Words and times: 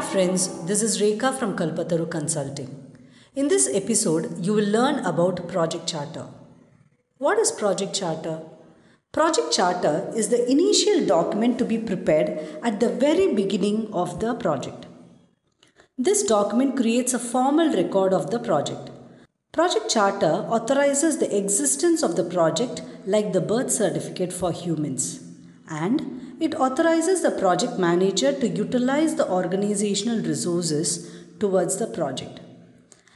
friends, 0.00 0.64
this 0.64 0.80
is 0.82 0.98
Rekha 0.98 1.38
from 1.38 1.56
Kalpataru 1.58 2.10
Consulting. 2.10 2.70
In 3.34 3.48
this 3.48 3.68
episode, 3.70 4.42
you 4.42 4.54
will 4.54 4.70
learn 4.76 5.04
about 5.04 5.46
Project 5.46 5.86
Charter. 5.86 6.24
What 7.18 7.38
is 7.38 7.52
Project 7.52 7.94
Charter? 7.94 8.40
Project 9.12 9.52
Charter 9.52 10.10
is 10.16 10.30
the 10.30 10.50
initial 10.50 11.04
document 11.04 11.58
to 11.58 11.66
be 11.66 11.76
prepared 11.76 12.30
at 12.62 12.80
the 12.80 12.88
very 12.88 13.34
beginning 13.34 13.92
of 13.92 14.20
the 14.20 14.32
project. 14.32 14.86
This 15.98 16.22
document 16.22 16.78
creates 16.78 17.12
a 17.12 17.18
formal 17.18 17.70
record 17.70 18.14
of 18.14 18.30
the 18.30 18.38
project. 18.38 18.88
Project 19.52 19.90
Charter 19.90 20.46
authorizes 20.58 21.18
the 21.18 21.36
existence 21.36 22.02
of 22.02 22.16
the 22.16 22.24
project 22.24 22.80
like 23.04 23.34
the 23.34 23.42
birth 23.42 23.70
certificate 23.70 24.32
for 24.32 24.50
humans 24.50 25.22
and 25.68 26.23
it 26.40 26.54
authorizes 26.54 27.22
the 27.22 27.30
project 27.30 27.78
manager 27.78 28.32
to 28.32 28.48
utilize 28.48 29.14
the 29.14 29.28
organizational 29.28 30.20
resources 30.20 31.10
towards 31.38 31.76
the 31.76 31.86
project. 31.86 32.40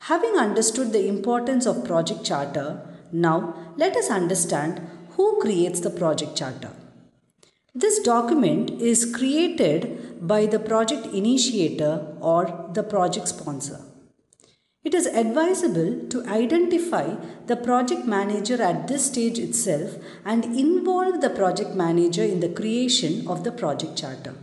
Having 0.00 0.36
understood 0.36 0.92
the 0.92 1.06
importance 1.06 1.66
of 1.66 1.84
project 1.84 2.24
charter, 2.24 2.80
now 3.12 3.54
let 3.76 3.96
us 3.96 4.10
understand 4.10 4.80
who 5.10 5.40
creates 5.40 5.80
the 5.80 5.90
project 5.90 6.36
charter. 6.36 6.70
This 7.74 8.00
document 8.00 8.70
is 8.80 9.14
created 9.14 10.26
by 10.26 10.46
the 10.46 10.58
project 10.58 11.06
initiator 11.06 12.16
or 12.20 12.70
the 12.72 12.82
project 12.82 13.28
sponsor. 13.28 13.80
It 14.82 14.94
is 14.94 15.04
advisable 15.04 16.08
to 16.08 16.24
identify 16.24 17.16
the 17.46 17.56
project 17.56 18.06
manager 18.06 18.62
at 18.62 18.88
this 18.88 19.04
stage 19.04 19.38
itself 19.38 19.96
and 20.24 20.46
involve 20.46 21.20
the 21.20 21.28
project 21.28 21.74
manager 21.74 22.22
in 22.24 22.40
the 22.40 22.48
creation 22.48 23.28
of 23.28 23.44
the 23.44 23.52
project 23.52 23.98
charter. 23.98 24.34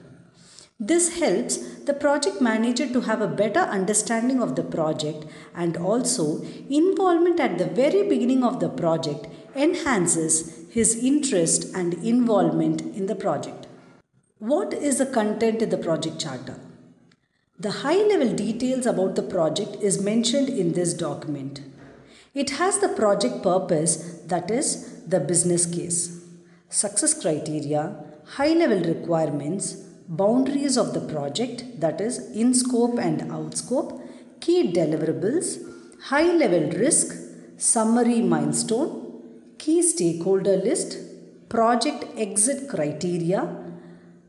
This 0.80 1.18
helps 1.18 1.58
the 1.86 1.96
project 1.96 2.40
manager 2.40 2.88
to 2.88 3.02
have 3.02 3.20
a 3.20 3.28
better 3.28 3.62
understanding 3.62 4.40
of 4.44 4.56
the 4.56 4.62
project 4.62 5.26
and 5.56 5.76
also 5.76 6.44
involvement 6.70 7.40
at 7.40 7.58
the 7.58 7.66
very 7.66 8.08
beginning 8.08 8.44
of 8.44 8.60
the 8.60 8.70
project 8.70 9.26
enhances 9.56 10.68
his 10.70 11.04
interest 11.04 11.74
and 11.74 11.96
involvement 11.96 12.82
in 12.82 13.08
the 13.08 13.16
project. 13.16 13.66
What 14.38 14.72
is 14.72 15.00
the 15.00 15.08
content 15.08 15.64
in 15.64 15.70
the 15.72 15.80
project 15.80 16.20
charter? 16.20 16.60
The 17.60 17.72
high 17.72 18.04
level 18.04 18.34
details 18.34 18.86
about 18.86 19.16
the 19.16 19.24
project 19.24 19.78
is 19.82 20.00
mentioned 20.00 20.48
in 20.48 20.74
this 20.74 20.94
document. 20.94 21.62
It 22.36 22.52
has 22.52 22.78
the 22.78 22.90
project 22.90 23.42
purpose 23.42 23.96
that 24.28 24.52
is 24.52 25.02
the 25.08 25.20
business 25.20 25.66
case, 25.66 26.24
success 26.70 27.20
criteria, 27.20 27.96
high 28.26 28.54
level 28.54 28.82
requirements, 28.82 29.74
boundaries 30.08 30.78
of 30.78 30.94
the 30.94 31.02
project 31.02 31.80
that 31.80 32.00
is 32.00 32.20
in 32.36 32.54
scope 32.54 33.00
and 33.00 33.32
out 33.32 33.58
scope, 33.58 34.04
key 34.40 34.72
deliverables, 34.72 35.58
high 36.12 36.32
level 36.32 36.70
risk, 36.78 37.16
summary 37.58 38.22
milestone, 38.22 39.24
key 39.58 39.82
stakeholder 39.82 40.58
list, 40.58 41.00
project 41.50 42.06
exit 42.16 42.70
criteria, 42.70 43.50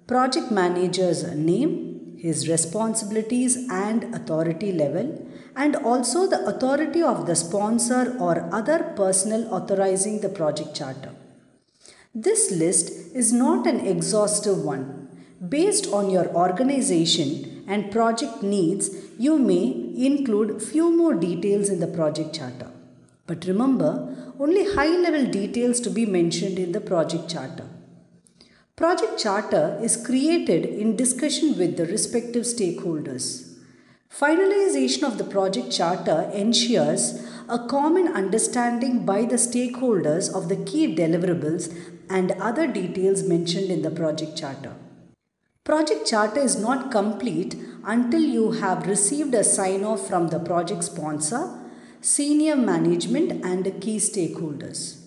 project 0.06 0.50
manager's 0.50 1.24
name, 1.34 1.87
his 2.18 2.48
responsibilities 2.48 3.56
and 3.70 4.12
authority 4.14 4.72
level, 4.72 5.06
and 5.54 5.76
also 5.76 6.26
the 6.26 6.44
authority 6.46 7.02
of 7.02 7.26
the 7.26 7.36
sponsor 7.36 8.16
or 8.18 8.48
other 8.52 8.92
personnel 8.96 9.52
authorizing 9.54 10.20
the 10.20 10.28
project 10.28 10.74
charter. 10.74 11.12
This 12.14 12.50
list 12.50 12.90
is 13.14 13.32
not 13.32 13.66
an 13.66 13.80
exhaustive 13.86 14.58
one. 14.58 15.08
Based 15.48 15.86
on 15.92 16.10
your 16.10 16.26
organization 16.34 17.64
and 17.68 17.92
project 17.92 18.42
needs, 18.42 18.90
you 19.18 19.38
may 19.38 19.64
include 19.96 20.62
few 20.62 20.96
more 20.96 21.14
details 21.14 21.68
in 21.68 21.80
the 21.80 21.86
project 21.86 22.34
charter. 22.34 22.70
But 23.26 23.44
remember, 23.44 24.34
only 24.40 24.72
high 24.74 24.96
level 24.96 25.26
details 25.26 25.80
to 25.80 25.90
be 25.90 26.06
mentioned 26.06 26.58
in 26.58 26.72
the 26.72 26.80
project 26.80 27.28
charter. 27.28 27.66
Project 28.78 29.18
Charter 29.18 29.76
is 29.82 29.96
created 29.96 30.64
in 30.64 30.94
discussion 30.94 31.58
with 31.58 31.76
the 31.76 31.84
respective 31.86 32.44
stakeholders. 32.44 33.54
Finalization 34.08 35.02
of 35.02 35.18
the 35.18 35.24
Project 35.24 35.72
Charter 35.72 36.30
ensures 36.32 37.28
a 37.48 37.58
common 37.58 38.06
understanding 38.06 39.04
by 39.04 39.22
the 39.24 39.34
stakeholders 39.34 40.32
of 40.32 40.48
the 40.48 40.54
key 40.54 40.94
deliverables 40.94 41.74
and 42.08 42.30
other 42.40 42.68
details 42.68 43.24
mentioned 43.24 43.68
in 43.68 43.82
the 43.82 43.90
Project 43.90 44.38
Charter. 44.38 44.76
Project 45.64 46.06
Charter 46.06 46.38
is 46.38 46.56
not 46.56 46.92
complete 46.92 47.56
until 47.84 48.22
you 48.22 48.52
have 48.52 48.86
received 48.86 49.34
a 49.34 49.42
sign 49.42 49.82
off 49.82 50.06
from 50.06 50.28
the 50.28 50.38
project 50.38 50.84
sponsor, 50.84 51.50
senior 52.00 52.54
management, 52.54 53.44
and 53.44 53.64
key 53.82 53.96
stakeholders. 53.96 54.97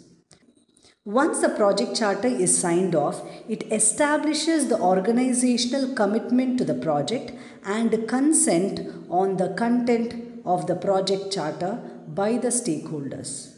Once 1.04 1.40
the 1.42 1.50
project 1.50 1.96
charter 1.96 2.28
is 2.28 2.56
signed 2.56 2.94
off, 2.94 3.24
it 3.50 3.64
establishes 3.72 4.68
the 4.68 4.80
organizational 4.80 5.96
commitment 5.96 6.60
to 6.60 6.64
the 6.64 6.76
project 6.76 7.32
and 7.66 8.08
consent 8.08 8.82
on 9.10 9.38
the 9.38 9.50
content 9.56 10.14
of 10.46 10.68
the 10.68 10.76
project 10.76 11.34
charter 11.34 11.82
by 12.08 12.38
the 12.38 12.50
stakeholders. 12.50 13.56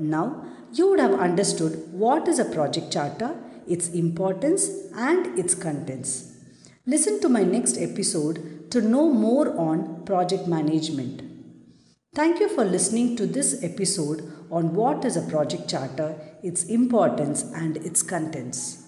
Now, 0.00 0.44
you 0.72 0.90
would 0.90 0.98
have 0.98 1.14
understood 1.14 1.92
what 1.92 2.26
is 2.26 2.40
a 2.40 2.44
project 2.44 2.92
charter, 2.92 3.36
its 3.68 3.90
importance, 3.90 4.68
and 4.96 5.38
its 5.38 5.54
contents. 5.54 6.38
Listen 6.86 7.20
to 7.20 7.28
my 7.28 7.44
next 7.44 7.78
episode 7.78 8.68
to 8.72 8.80
know 8.80 9.08
more 9.08 9.56
on 9.56 10.04
project 10.04 10.48
management. 10.48 11.29
Thank 12.12 12.40
you 12.40 12.48
for 12.48 12.64
listening 12.64 13.14
to 13.18 13.26
this 13.26 13.62
episode 13.62 14.32
on 14.50 14.74
what 14.74 15.04
is 15.04 15.16
a 15.16 15.22
project 15.22 15.70
charter, 15.70 16.18
its 16.42 16.64
importance, 16.64 17.44
and 17.54 17.76
its 17.76 18.02
contents. 18.02 18.82